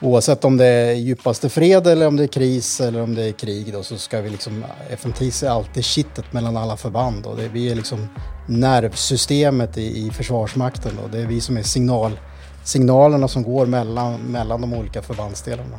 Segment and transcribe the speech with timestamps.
[0.00, 3.32] Oavsett om det är djupaste fred eller om det är kris eller om det är
[3.32, 7.48] krig då, så ska vi liksom, FMTIS är alltid kittet mellan alla förband och det,
[7.48, 8.08] vi är liksom
[8.48, 12.20] nervsystemet i, i Försvarsmakten och det är vi som är signal,
[12.64, 15.78] signalerna som går mellan, mellan de olika förbandsdelarna.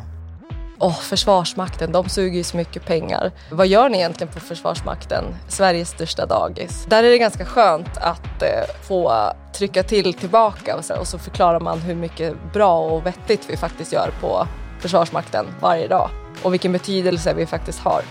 [0.80, 3.32] Oh, Försvarsmakten, de suger ju så mycket pengar.
[3.52, 6.86] Vad gör ni egentligen på Försvarsmakten, Sveriges största dagis?
[6.90, 11.20] Där är det ganska skönt att eh, få trycka till tillbaka och så, och så
[11.20, 14.48] förklarar man hur mycket bra och vettigt vi faktiskt gör på
[14.80, 16.10] Försvarsmakten varje dag
[16.44, 18.02] och vilken betydelse vi faktiskt har.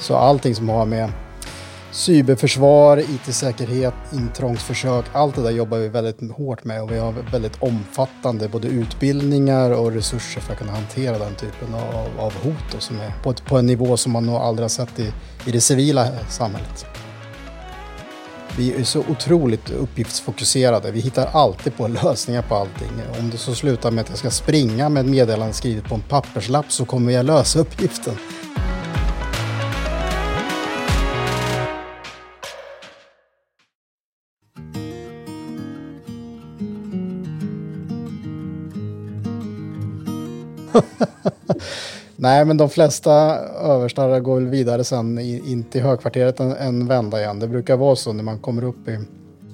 [0.00, 1.12] Så allting som har med
[1.90, 7.62] cyberförsvar, IT-säkerhet, intrångsförsök, allt det där jobbar vi väldigt hårt med och vi har väldigt
[7.62, 13.00] omfattande både utbildningar och resurser för att kunna hantera den typen av, av hot som
[13.00, 15.12] är på, på, en nivå som man nog aldrig har sett i,
[15.46, 16.86] i det civila samhället.
[18.56, 20.90] Vi är så otroligt uppgiftsfokuserade.
[20.90, 22.88] Vi hittar alltid på lösningar på allting.
[23.20, 26.00] Om det så slutar med att jag ska springa med ett meddelande skrivet på en
[26.00, 28.14] papperslapp så kommer jag lösa uppgiften.
[42.22, 43.12] Nej, men de flesta
[43.48, 47.38] överstar går väl vidare sen in till högkvarteret en, en vända igen.
[47.38, 48.98] Det brukar vara så när man kommer upp i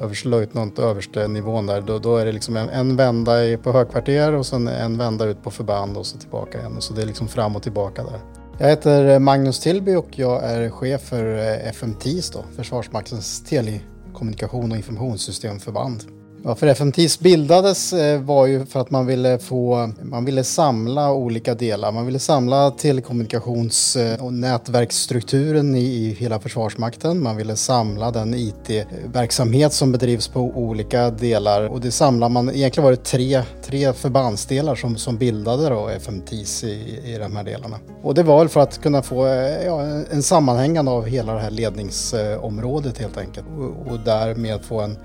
[0.00, 1.80] överstelöjtnant överste nivån där.
[1.80, 5.42] Då, då är det liksom en, en vända på högkvarter och sen en vända ut
[5.42, 6.76] på förband och så tillbaka igen.
[6.76, 8.20] Och så det är liksom fram och tillbaka där.
[8.58, 14.70] Jag heter eh, Magnus Tillby och jag är chef för eh, FMTIS då, Försvarsmaktens telekommunikation
[14.70, 16.17] och informationssystemförband.
[16.42, 21.54] Varför FMTIS bildades eh, var ju för att man ville få, man ville samla olika
[21.54, 21.92] delar.
[21.92, 27.22] Man ville samla telekommunikations eh, och nätverksstrukturen i hela Försvarsmakten.
[27.22, 32.84] Man ville samla den IT-verksamhet som bedrivs på olika delar och det samlar man, egentligen
[32.84, 37.78] var det tre, tre förbandsdelar som, som bildade då FMTIS i, i de här delarna.
[38.02, 41.40] Och det var väl för att kunna få eh, ja, en sammanhängande av hela det
[41.40, 44.96] här ledningsområdet helt enkelt och, och därmed få en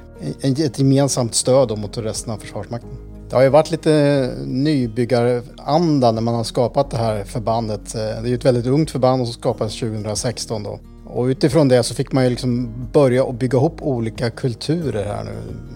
[0.41, 2.89] ett gemensamt stöd mot resten av Försvarsmakten.
[3.29, 7.95] Det har ju varit lite nybyggaranda när man har skapat det här förbandet.
[7.95, 10.79] Eh, det är ju ett väldigt ungt förband som skapades 2016 då.
[11.05, 15.23] Och utifrån det så fick man ju liksom börja och bygga ihop olika kulturer här
[15.23, 15.31] nu.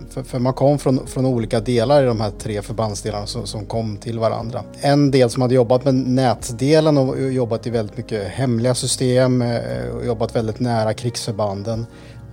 [0.10, 3.66] För, för, man kom från, från olika delar i de här tre förbandsdelarna som, som,
[3.66, 4.64] kom till varandra.
[4.82, 9.88] En del som hade jobbat med nätdelen och jobbat i väldigt mycket hemliga system eh,
[9.96, 11.86] och jobbat väldigt nära krigsförbanden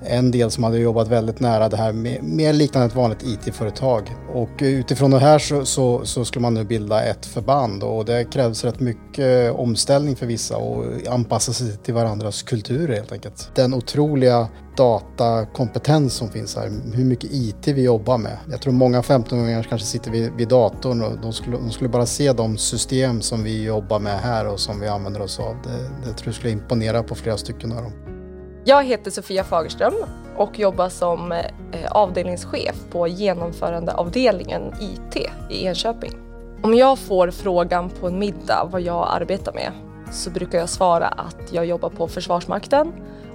[0.02, 4.16] en del som hade jobbat väldigt nära det här med, mer liknande ett vanligt IT-företag.
[4.34, 8.24] Och utifrån det här så, så, så, skulle man nu bilda ett förband och det
[8.24, 13.50] krävs rätt mycket omställning för vissa och anpassa sig till varandras kulturer helt enkelt.
[13.54, 18.38] Den otroliga datakompetens som finns här, hur mycket IT vi jobbar med.
[18.50, 22.06] Jag tror många 15-åringar kanske sitter vid, vid datorn och de skulle, de skulle, bara
[22.06, 25.56] se de system som vi jobbar med här och som vi använder oss av.
[25.64, 28.13] Det, det tror jag skulle imponera på flera stycken av dem.
[28.66, 29.94] Jag heter Sofia Fagerström
[30.36, 31.42] och jobbar som eh,
[31.90, 36.12] avdelningschef på genomförandeavdelningen IT i Enköping.
[36.62, 39.72] Om jag får frågan på en middag vad jag arbetar med
[40.12, 42.92] så brukar jag svara att jag jobbar på Försvarsmakten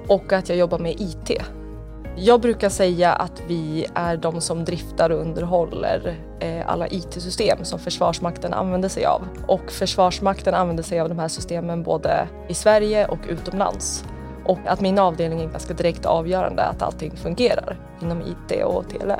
[0.08, 1.42] och att jag jobbar med IT.
[2.18, 7.80] Jag brukar säga att vi är de som driftar och underhåller eh, alla IT-system som
[7.80, 9.22] Försvarsmakten använder sig av.
[9.48, 14.06] Och Försvarsmakten använder sig av de här systemen både i Sverige och utomlands
[14.50, 19.20] och att min avdelning är ganska direkt avgörande att allting fungerar inom IT och tele.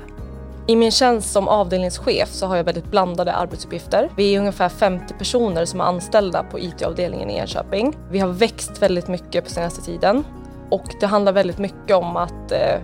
[0.68, 4.10] I min tjänst som avdelningschef så har jag väldigt blandade arbetsuppgifter.
[4.18, 7.98] Vi är ungefär 50 personer som är anställda på IT-avdelningen i Enköping.
[8.12, 10.24] Vi har växt väldigt mycket på senaste tiden
[10.70, 12.80] och det handlar väldigt mycket om att eh,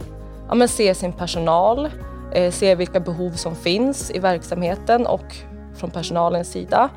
[0.50, 1.90] ja, se sin personal,
[2.34, 5.36] eh, se vilka behov som finns i verksamheten och
[5.76, 6.90] från personalens sida.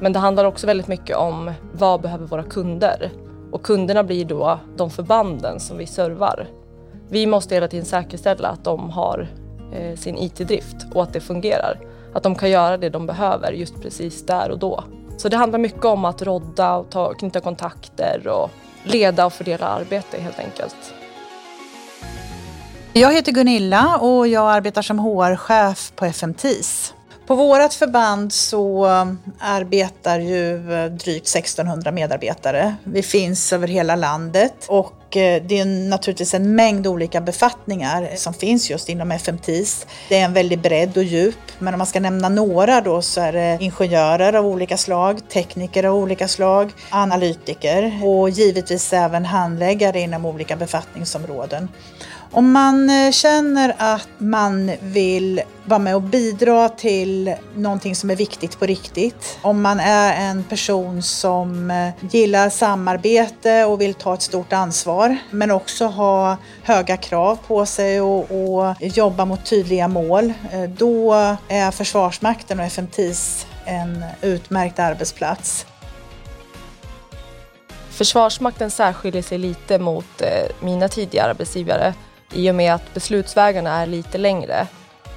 [0.00, 3.12] Men det handlar också väldigt mycket om vad behöver våra kunder?
[3.52, 6.46] Och kunderna blir då de förbanden som vi servar.
[7.08, 9.28] Vi måste hela tiden säkerställa att de har
[9.72, 11.78] eh, sin IT-drift och att det fungerar.
[12.14, 14.84] Att de kan göra det de behöver just precis där och då.
[15.16, 18.50] Så det handlar mycket om att rodda och ta, knyta kontakter och
[18.84, 20.94] leda och fördela arbete helt enkelt.
[22.92, 26.95] Jag heter Gunilla och jag arbetar som HR-chef på FMTIS.
[27.26, 32.76] På vårt förband så um, arbetar ju uh, drygt 1600 medarbetare.
[32.84, 38.34] Vi finns över hela landet och uh, det är naturligtvis en mängd olika befattningar som
[38.34, 39.86] finns just inom FMTIS.
[40.08, 43.20] Det är en väldig bredd och djup, men om man ska nämna några då så
[43.20, 50.00] är det ingenjörer av olika slag, tekniker av olika slag, analytiker och givetvis även handläggare
[50.00, 51.68] inom olika befattningsområden.
[52.30, 58.16] Om man eh, känner att man vill vara med och bidra till någonting som är
[58.16, 59.38] viktigt på riktigt.
[59.42, 65.16] Om man är en person som eh, gillar samarbete och vill ta ett stort ansvar
[65.30, 71.14] men också ha höga krav på sig och, och jobba mot tydliga mål, eh, då
[71.48, 75.66] är Försvarsmakten och FMTIS en utmärkt arbetsplats.
[77.90, 80.22] Försvarsmakten särskiljer sig lite mot
[80.60, 81.94] mina tidigare arbetsgivare
[82.36, 84.66] i och med att beslutsvägarna är lite längre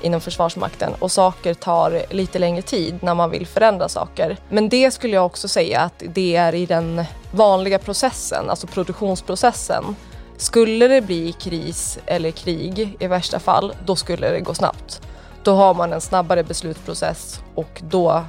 [0.01, 4.38] inom Försvarsmakten och saker tar lite längre tid när man vill förändra saker.
[4.50, 9.95] Men det skulle jag också säga att det är i den vanliga processen, alltså produktionsprocessen.
[10.38, 15.01] Skulle det bli kris eller krig i värsta fall, då skulle det gå snabbt.
[15.44, 18.24] Då har man en snabbare beslutsprocess och då,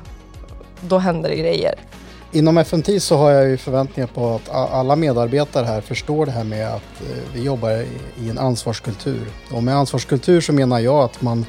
[0.81, 1.75] då händer det grejer.
[2.33, 6.45] Inom FMT så har jag ju förväntningar på att alla medarbetare här förstår det här
[6.45, 7.71] med att eh, vi jobbar
[8.23, 9.27] i en ansvarskultur.
[9.53, 11.47] Och med ansvarskultur så menar jag att man,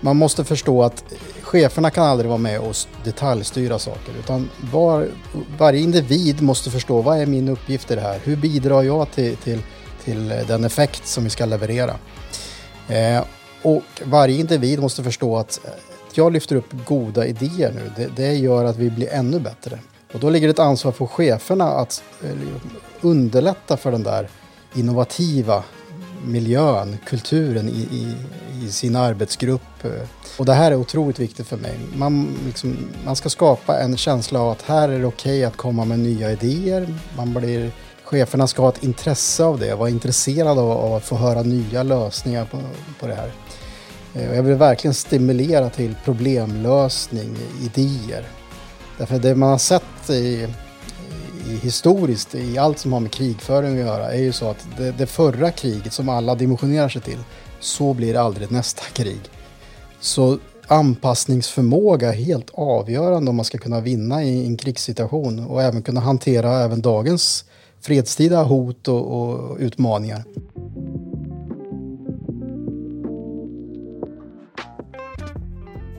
[0.00, 1.04] man måste förstå att
[1.42, 5.08] cheferna kan aldrig vara med och detaljstyra saker utan var,
[5.58, 8.20] varje individ måste förstå vad är min uppgift i det här?
[8.24, 9.60] Hur bidrar jag till, till,
[10.04, 11.94] till den effekt som vi ska leverera?
[12.88, 13.24] Eh,
[13.62, 15.70] och varje individ måste förstå att eh,
[16.12, 17.90] jag lyfter upp goda idéer nu.
[17.96, 19.78] Det, det gör att vi blir ännu bättre.
[20.14, 22.30] Och då ligger det ett ansvar på cheferna att eh,
[23.00, 24.28] underlätta för den där
[24.74, 25.62] innovativa
[26.24, 28.14] miljön, kulturen i, i,
[28.64, 29.84] i, sin arbetsgrupp.
[29.84, 29.90] Eh,
[30.38, 31.78] och det här är otroligt viktigt för mig.
[31.96, 35.56] Man, liksom, man ska skapa en känsla av att här är det okej okay att
[35.56, 36.94] komma med nya idéer.
[37.16, 37.70] Man blir,
[38.04, 41.82] cheferna ska ha ett intresse av det, vara intresserade av, av att få höra nya
[41.82, 42.58] lösningar på,
[43.00, 43.32] på det här.
[44.14, 48.24] Eh, jag vill verkligen stimulera till problemlösning, idéer.
[48.98, 50.48] Därför det man har sett i,
[51.48, 54.90] i historiskt i allt som har med krigföring att göra är ju så att det,
[54.90, 57.18] det förra kriget som alla dimensionerar sig till,
[57.60, 59.20] så blir det aldrig nästa krig.
[60.00, 65.82] Så anpassningsförmåga är helt avgörande om man ska kunna vinna i en krigssituation och även
[65.82, 67.44] kunna hantera även dagens
[67.80, 70.24] fredstida hot och, och utmaningar.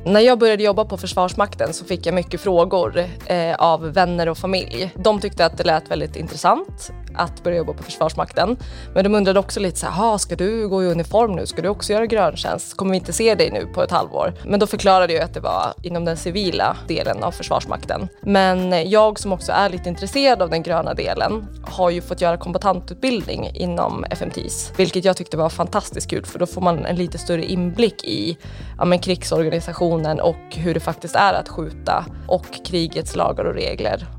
[0.05, 4.37] När jag började jobba på Försvarsmakten så fick jag mycket frågor eh, av vänner och
[4.37, 4.91] familj.
[4.95, 8.57] De tyckte att det lät väldigt intressant att börja jobba på Försvarsmakten.
[8.93, 11.45] Men de undrade också lite så här, ska du gå i uniform nu?
[11.45, 12.77] Ska du också göra gröntjänst?
[12.77, 14.33] Kommer vi inte se dig nu på ett halvår?
[14.45, 18.07] Men då förklarade jag att det var inom den civila delen av Försvarsmakten.
[18.21, 22.37] Men jag som också är lite intresserad av den gröna delen har ju fått göra
[22.37, 27.17] kombatantutbildning inom FMTIS, vilket jag tyckte var fantastiskt kul för då får man en lite
[27.17, 28.37] större inblick i
[28.77, 34.14] ja, men krigsorganisationen och hur det faktiskt är att skjuta och krigets lagar och regler.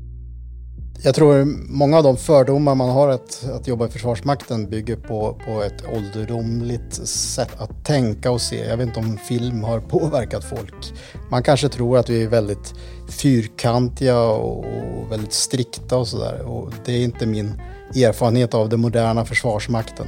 [1.01, 5.39] Jag tror många av de fördomar man har att, att jobba i Försvarsmakten bygger på,
[5.45, 8.65] på ett ålderdomligt sätt att tänka och se.
[8.65, 10.93] Jag vet inte om film har påverkat folk.
[11.29, 12.73] Man kanske tror att vi är väldigt
[13.09, 14.65] fyrkantiga och
[15.11, 16.45] väldigt strikta och sådär.
[16.85, 17.61] Det är inte min
[17.95, 20.07] erfarenhet av den moderna Försvarsmakten.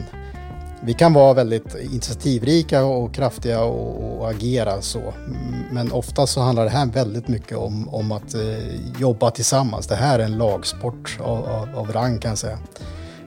[0.82, 5.14] Vi kan vara väldigt initiativrika och kraftiga och, och, agera så.
[5.72, 9.88] Men ofta så handlar det här väldigt mycket om, om att eh, jobba tillsammans.
[9.88, 12.60] Det här är en lagsport av, av, av rang kan jag säga.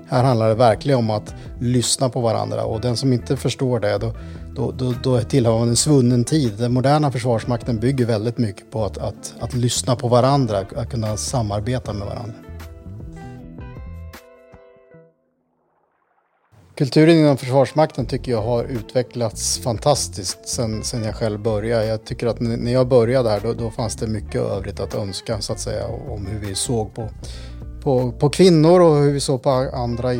[0.08, 3.98] Här handlar det verkligen om att lyssna på varandra och den som inte förstår det
[3.98, 4.12] då,
[4.54, 6.52] då, då, då tillhör man en svunnen tid.
[6.58, 11.16] Den moderna försvarsmakten bygger väldigt mycket på att, att, att lyssna på varandra, att kunna
[11.16, 12.34] samarbeta med varandra.
[16.82, 21.86] Kulturen inom Försvarsmakten tycker jag har utvecklats fantastiskt sen, sen jag själv började.
[21.86, 25.40] Jag tycker att när jag började här då, då fanns det mycket övrigt att önska
[25.40, 27.08] så att säga om hur vi såg på
[27.82, 30.12] på, på kvinnor och hur vi såg på andra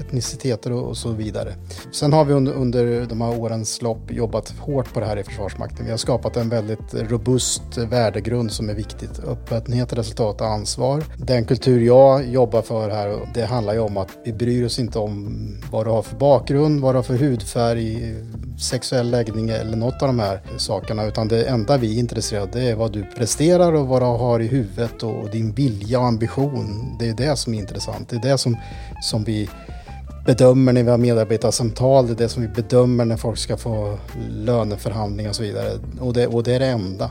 [0.00, 1.54] etniciteter och, och så vidare.
[1.92, 5.24] Sen har vi under, under de här årens lopp jobbat hårt på det här i
[5.24, 5.84] Försvarsmakten.
[5.84, 9.20] Vi har skapat en väldigt robust värdegrund som är viktigt.
[9.26, 11.04] Öppenhet, resultat och ansvar.
[11.16, 14.98] Den kultur jag jobbar för här, det handlar ju om att vi bryr oss inte
[14.98, 15.38] om
[15.70, 18.16] vad du har för bakgrund, vad du har för hudfärg,
[18.60, 21.04] sexuell läggning eller något av de här sakerna.
[21.04, 24.06] Utan det enda vi är intresserade av det är vad du presterar och vad du
[24.06, 28.08] har i huvudet och din vilja och ambition det är det som är intressant.
[28.08, 28.56] Det är det som,
[29.02, 29.48] som vi
[30.26, 32.06] bedömer när vi har medarbetarsamtal.
[32.06, 33.98] Det är det som vi bedömer när folk ska få
[34.30, 35.78] löneförhandlingar och så vidare.
[36.00, 37.10] Och det, och det är det enda.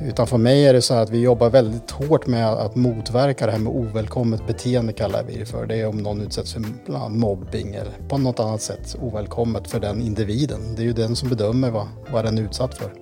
[0.00, 3.46] Utan för mig är det så här att vi jobbar väldigt hårt med att motverka
[3.46, 5.66] det här med ovälkommet beteende kallar vi det för.
[5.66, 6.62] Det är om någon utsätts för
[7.08, 10.60] mobbing eller på något annat sätt ovälkommet för den individen.
[10.76, 12.92] Det är ju den som bedömer vad, vad den är utsatt för.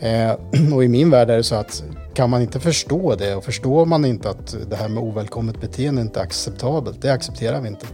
[0.00, 0.32] Eh,
[0.74, 1.84] och i min värld är det så att
[2.14, 6.02] kan man inte förstå det och förstår man inte att det här med ovälkommet beteende
[6.02, 7.86] inte är acceptabelt, det accepterar vi inte.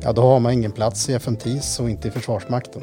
[0.00, 2.82] Ja, då har man ingen plats i FMTIS och inte i Försvarsmakten.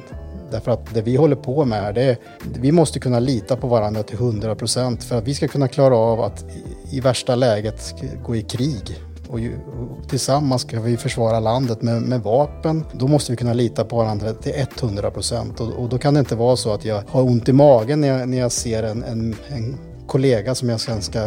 [0.51, 2.17] Därför att det vi håller på med här, det är,
[2.59, 5.97] vi måste kunna lita på varandra till 100 procent för att vi ska kunna klara
[5.97, 6.45] av att
[6.91, 7.93] i, värsta läget
[8.25, 8.99] gå i krig.
[9.29, 12.85] Och, ju, och tillsammans ska vi försvara landet med, med, vapen.
[12.93, 15.59] Då måste vi kunna lita på varandra till 100 procent.
[15.59, 18.07] Och, och, då kan det inte vara så att jag har ont i magen när
[18.07, 19.77] jag, när jag ser en, en, en
[20.07, 21.19] kollega som jag sen ska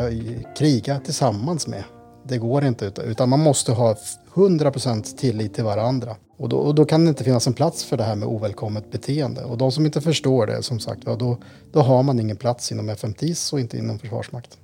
[0.58, 1.84] kriga tillsammans med.
[2.28, 3.96] Det går inte, utan man måste ha
[4.34, 6.16] 100% tillit till varandra.
[6.36, 8.90] Och då, och då, kan det inte finnas en plats för det här med ovälkommet
[8.90, 9.44] beteende.
[9.44, 11.38] Och de som inte förstår det, som sagt, ja, då,
[11.72, 14.58] då har man ingen plats inom FMTIS och inte inom Försvarsmakten.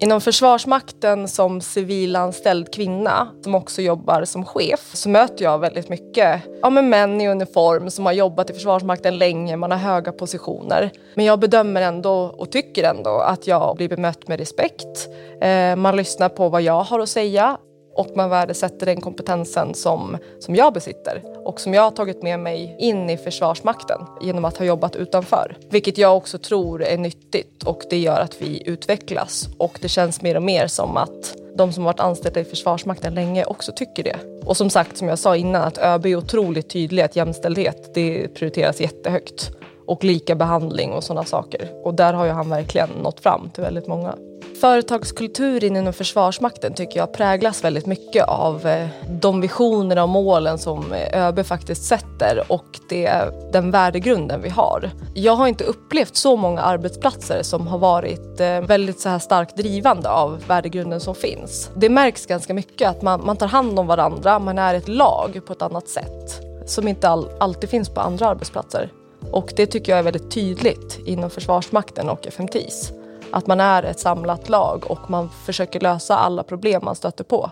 [0.00, 6.42] Inom Försvarsmakten som civilanställd kvinna som också jobbar som chef så möter jag väldigt mycket
[6.62, 10.90] ja, med män i uniform som har jobbat i Försvarsmakten länge, man har höga positioner.
[11.14, 15.08] Men jag bedömer ändå och tycker ändå att jag blir bemött med respekt.
[15.40, 17.58] Eh, man lyssnar på vad jag har att säga
[17.98, 22.40] och man värdesätter den kompetensen som, som jag besitter och som jag har tagit med
[22.40, 25.56] mig in i Försvarsmakten genom att ha jobbat utanför.
[25.70, 30.22] Vilket jag också tror är nyttigt och det gör att vi utvecklas och det känns
[30.22, 34.16] mer och mer som att de som varit anställda i Försvarsmakten länge också tycker det.
[34.44, 38.28] Och som sagt, som jag sa innan, att ÖB är otroligt tydlig att jämställdhet det
[38.28, 39.50] prioriteras jättehögt
[39.86, 41.68] och lika behandling och sådana saker.
[41.84, 44.14] Och där har ju han verkligen nått fram till väldigt många.
[44.60, 50.92] Företagskulturen inom Försvarsmakten tycker jag präglas väldigt mycket av eh, de visioner och målen som
[50.92, 53.10] eh, ÖB faktiskt sätter och det,
[53.52, 54.90] den värdegrunden vi har.
[55.14, 59.56] Jag har inte upplevt så många arbetsplatser som har varit eh, väldigt så här starkt
[59.56, 61.70] drivande av värdegrunden som finns.
[61.76, 65.40] Det märks ganska mycket att man, man tar hand om varandra, man är ett lag
[65.46, 68.92] på ett annat sätt som inte all, alltid finns på andra arbetsplatser.
[69.32, 72.92] Och det tycker jag är väldigt tydligt inom Försvarsmakten och FMTIS.
[73.30, 77.50] Att man är ett samlat lag och man försöker lösa alla problem man stöter på.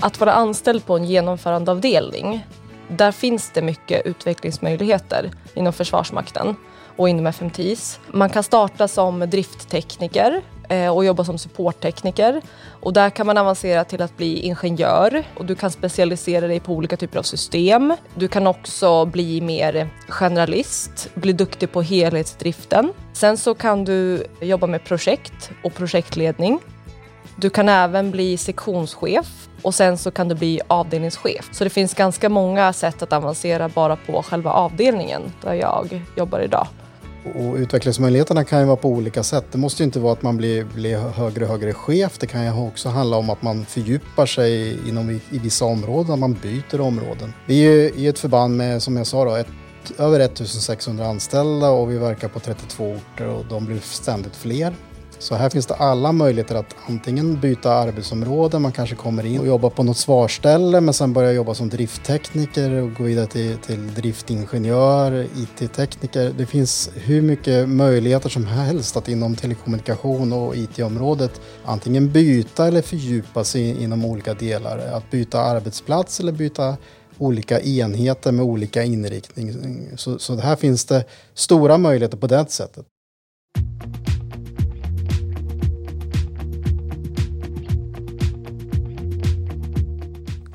[0.00, 2.46] Att vara anställd på en genomförandeavdelning,
[2.88, 6.56] där finns det mycket utvecklingsmöjligheter inom Försvarsmakten
[6.96, 8.00] och inom FMTIS.
[8.12, 12.42] Man kan starta som drifttekniker Eh, och jobba som supporttekniker.
[12.80, 16.72] Och där kan man avancera till att bli ingenjör och du kan specialisera dig på
[16.72, 17.96] olika typer av system.
[18.14, 22.92] Du kan också bli mer generalist, bli duktig på helhetsdriften.
[23.12, 26.58] Sen så kan du jobba med projekt och projektledning.
[27.36, 31.48] Du kan även bli sektionschef och sen så kan du bli avdelningschef.
[31.52, 36.40] Så det finns ganska många sätt att avancera bara på själva avdelningen där jag jobbar
[36.40, 36.66] idag.
[37.34, 39.44] Och utvecklingsmöjligheterna kan ju vara på olika sätt.
[39.52, 42.18] Det måste ju inte vara att man blir, blir högre och högre chef.
[42.18, 46.18] Det kan ju också handla om att man fördjupar sig inom, i, i vissa områden,
[46.18, 47.32] man byter områden.
[47.46, 49.46] Vi är ju i ett förband med, som jag sa, då, ett,
[49.98, 54.74] över 1600 anställda och vi verkar på 32 orter och de blir ständigt fler.
[55.20, 59.46] Så här finns det alla möjligheter att antingen byta arbetsområde, man kanske kommer in och
[59.46, 63.94] jobbar på något svarställe men sen börjar jobba som drifttekniker och gå vidare till, till
[63.94, 66.32] driftingenjör, IT-tekniker.
[66.38, 72.82] Det finns hur mycket möjligheter som helst att inom telekommunikation och IT-området antingen byta eller
[72.82, 74.78] fördjupa sig inom olika delar.
[74.78, 76.76] Att byta arbetsplats eller byta
[77.18, 79.52] olika enheter med olika inriktning.
[79.96, 82.86] Så, så här finns det stora möjligheter på det sättet.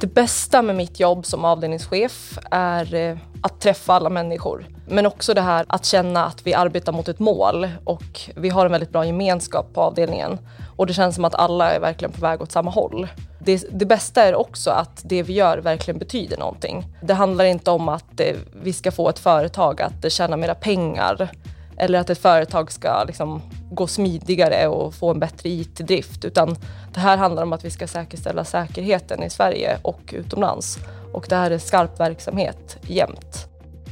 [0.06, 4.66] Det bästa med mitt jobb som avdelningschef är eh, att träffa alla människor.
[4.88, 8.66] Men också det här att känna att vi arbetar mot ett mål och vi har
[8.66, 10.40] en väldigt bra gemenskap på avdelningen.
[10.76, 13.08] Och det känns som att alla är verkligen på väg åt samma håll.
[13.40, 16.86] Det, det bästa är också att det vi gör verkligen betyder någonting.
[17.02, 21.32] Det handlar inte om att eh, vi ska få ett företag att tjäna mera pengar
[21.78, 23.42] eller att ett företag ska liksom
[23.72, 26.26] gå smidigare och få en bättre IT-drift.
[26.26, 26.56] Utan
[26.94, 30.78] det här handlar om att vi ska säkerställa säkerheten i Sverige och utomlands.
[31.14, 33.48] Och det här är skarp verksamhet jämt.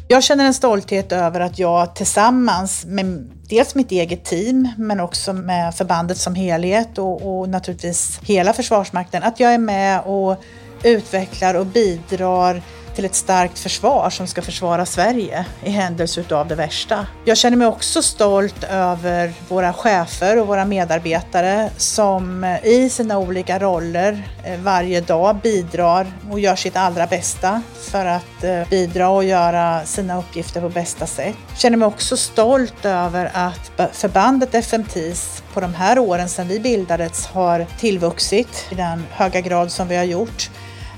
[0.07, 5.33] Jag känner en stolthet över att jag tillsammans med dels mitt eget team men också
[5.33, 10.43] med förbandet som helhet och, och naturligtvis hela Försvarsmakten, att jag är med och
[10.83, 12.61] utvecklar och bidrar
[12.95, 17.07] till ett starkt försvar som ska försvara Sverige i händelse av det värsta.
[17.25, 23.19] Jag känner mig också stolt över våra chefer och våra medarbetare som eh, i sina
[23.19, 29.09] olika roller eh, varje dag bidrar och gör sitt allra bästa för att eh, bidra
[29.09, 31.35] och göra sina uppgifter på bästa sätt.
[31.49, 36.59] Jag känner mig också stolt över att förbandet FMTIS på de här åren sedan vi
[36.59, 40.49] bildades har tillvuxit i den höga grad som vi har gjort.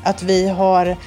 [0.04, 0.98] Att vi har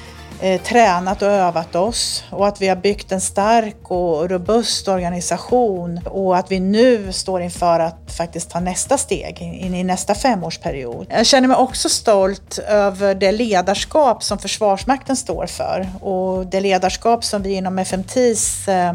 [0.41, 5.99] eh, tränat och övat oss och att vi har byggt en stark och robust organisation
[6.05, 11.07] och att vi nu står inför att faktiskt ta nästa steg in i nästa femårsperiod.
[11.09, 17.23] Jag känner mig också stolt över det ledarskap som Försvarsmakten står för och det ledarskap
[17.23, 18.93] som vi inom FMTIS eh,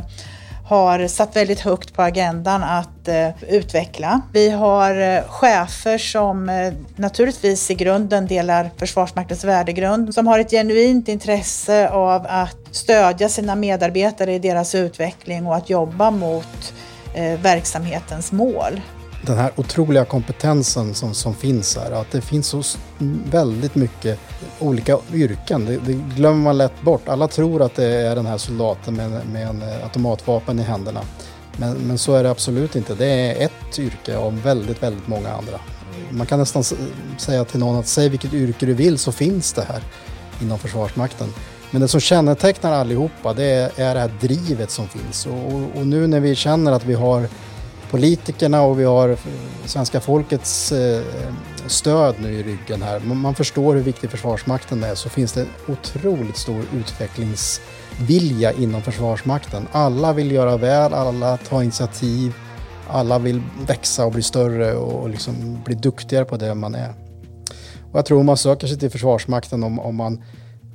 [0.64, 4.20] har satt väldigt högt på agendan att eh, utveckla.
[4.32, 10.50] Vi har eh, chefer som eh, naturligtvis i grunden delar Försvarsmaktens värdegrund, som har ett
[10.50, 16.74] genuint intresse av att stödja sina medarbetare i deras utveckling och att jobba mot
[17.14, 18.80] eh, verksamhetens mål
[19.26, 21.90] den här otroliga kompetensen som, som finns här.
[21.90, 22.62] Att det finns så
[23.30, 24.18] väldigt mycket
[24.58, 25.64] olika yrken.
[25.64, 27.08] Det, det, glömmer man lätt bort.
[27.08, 31.00] Alla tror att det är den här soldaten med, med en eh, automatvapen i händerna.
[31.56, 32.94] Men, men så är det absolut inte.
[32.94, 35.60] Det är ett yrke av väldigt, väldigt många andra.
[36.10, 36.64] Man kan nästan
[37.18, 39.82] säga till någon att säg vilket yrke du vill så finns det här
[40.40, 41.28] inom Försvarsmakten.
[41.70, 45.26] Men det som kännetecknar allihopa det är, är det här drivet som finns.
[45.26, 47.28] Och, och nu när vi känner att vi har
[47.94, 49.16] politikerna och vi har
[49.64, 51.02] svenska folkets eh,
[51.66, 53.00] stöd nu i ryggen här.
[53.00, 59.68] Man förstår hur viktig Försvarsmakten är så finns det en otroligt stor utvecklingsvilja inom Försvarsmakten.
[59.72, 62.34] Alla vill göra väl, alla tar initiativ,
[62.88, 66.94] alla vill växa och bli större och liksom bli duktigare på det man är.
[67.92, 70.22] Och jag tror man söker sig till Försvarsmakten om, om man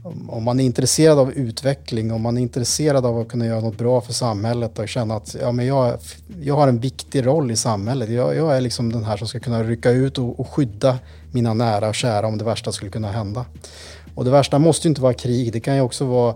[0.03, 3.77] om man är intresserad av utveckling, om man är intresserad av att kunna göra något
[3.77, 5.97] bra för samhället och känna att ja, men jag,
[6.41, 8.09] jag har en viktig roll i samhället.
[8.09, 10.99] Jag, jag är liksom den här som ska kunna rycka ut och, och, skydda
[11.31, 13.45] mina nära och kära om det värsta skulle kunna hända.
[14.15, 16.35] Och det värsta måste ju inte vara krig, det kan ju också vara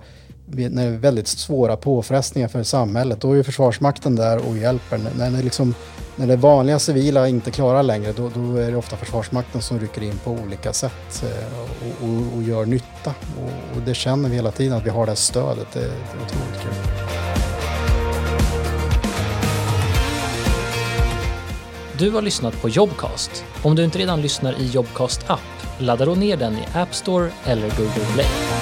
[0.53, 3.21] när det är väldigt svåra påfrestningar för samhället.
[3.21, 4.99] Då är Försvarsmakten där och hjälper.
[5.17, 5.75] När det liksom
[6.15, 10.03] när det vanliga civila inte klarar längre då, då, är det ofta Försvarsmakten som rycker
[10.03, 13.13] in på olika sätt eh, och, och, och gör nytta.
[13.37, 15.67] Och, och, det känner vi hela tiden att vi har det stödet.
[15.73, 16.73] Det, det är otroligt kul.
[21.97, 23.45] Du har lyssnat på Jobcast.
[23.63, 25.39] Om du inte redan lyssnar i Jobcast app,
[25.79, 28.52] ladda då ner den i App Store eller Google Play.